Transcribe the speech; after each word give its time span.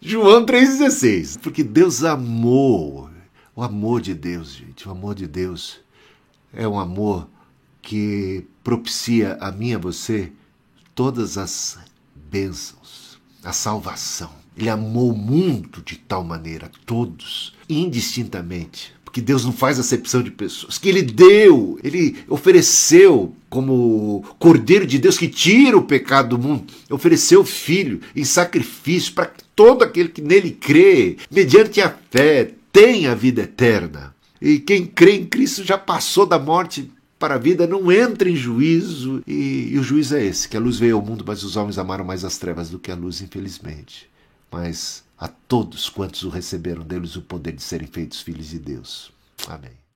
João 0.00 0.46
3,16. 0.46 1.38
Porque 1.40 1.62
Deus 1.62 2.02
amou. 2.02 3.10
O 3.54 3.62
amor 3.62 4.00
de 4.00 4.14
Deus, 4.14 4.54
gente, 4.54 4.88
o 4.88 4.90
amor 4.90 5.14
de 5.14 5.26
Deus 5.26 5.80
é 6.54 6.66
um 6.66 6.78
amor 6.78 7.28
que 7.82 8.46
propicia 8.64 9.36
a 9.40 9.52
mim 9.52 9.70
e 9.70 9.74
a 9.74 9.78
você 9.78 10.32
todas 10.94 11.36
as 11.36 11.78
bênçãos, 12.14 13.20
a 13.42 13.52
salvação. 13.52 14.30
Ele 14.56 14.70
amou 14.70 15.12
o 15.12 15.16
mundo 15.16 15.82
de 15.82 15.96
tal 15.96 16.24
maneira, 16.24 16.70
todos, 16.86 17.54
indistintamente, 17.68 18.94
porque 19.04 19.20
Deus 19.20 19.44
não 19.44 19.52
faz 19.52 19.78
acepção 19.78 20.22
de 20.22 20.30
pessoas, 20.30 20.78
que 20.78 20.88
Ele 20.88 21.02
deu, 21.02 21.78
Ele 21.82 22.24
ofereceu 22.28 23.34
como 23.50 24.24
Cordeiro 24.38 24.86
de 24.86 24.98
Deus 24.98 25.18
que 25.18 25.28
tira 25.28 25.76
o 25.76 25.82
pecado 25.82 26.36
do 26.36 26.42
mundo, 26.42 26.72
ofereceu 26.88 27.40
o 27.40 27.44
Filho 27.44 28.00
em 28.14 28.24
sacrifício 28.24 29.12
para 29.12 29.26
que 29.26 29.42
todo 29.56 29.82
aquele 29.82 30.08
que 30.08 30.22
nele 30.22 30.52
crê, 30.52 31.16
mediante 31.30 31.80
a 31.80 31.94
fé, 32.10 32.52
tenha 32.72 33.12
a 33.12 33.14
vida 33.14 33.42
eterna. 33.42 34.14
E 34.40 34.58
quem 34.60 34.86
crê 34.86 35.16
em 35.16 35.26
Cristo 35.26 35.64
já 35.64 35.76
passou 35.76 36.24
da 36.24 36.38
morte 36.38 36.90
para 37.18 37.34
a 37.34 37.38
vida, 37.38 37.66
não 37.66 37.92
entra 37.92 38.30
em 38.30 38.36
juízo, 38.36 39.22
e, 39.26 39.68
e 39.72 39.78
o 39.78 39.82
juízo 39.82 40.16
é 40.16 40.24
esse: 40.24 40.48
que 40.48 40.56
a 40.56 40.60
luz 40.60 40.78
veio 40.78 40.96
ao 40.96 41.02
mundo, 41.02 41.24
mas 41.26 41.42
os 41.42 41.56
homens 41.56 41.76
amaram 41.76 42.04
mais 42.04 42.24
as 42.24 42.38
trevas 42.38 42.70
do 42.70 42.78
que 42.78 42.90
a 42.90 42.94
luz, 42.94 43.20
infelizmente. 43.20 44.08
Mas 44.50 45.04
a 45.18 45.28
todos 45.28 45.90
quantos 45.90 46.22
o 46.22 46.30
receberam, 46.30 46.82
deles 46.82 47.16
o 47.16 47.22
poder 47.22 47.52
de 47.52 47.62
serem 47.62 47.86
feitos 47.86 48.22
filhos 48.22 48.48
de 48.48 48.58
Deus. 48.58 49.12
Amém. 49.46 49.89